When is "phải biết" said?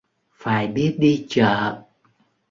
0.35-0.97